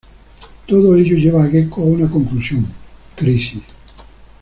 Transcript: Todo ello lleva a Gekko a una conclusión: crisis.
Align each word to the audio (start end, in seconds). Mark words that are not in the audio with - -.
Todo 0.65 0.95
ello 0.95 1.15
lleva 1.15 1.43
a 1.43 1.47
Gekko 1.47 1.83
a 1.83 1.85
una 1.85 2.09
conclusión: 2.09 2.65
crisis. 3.15 3.61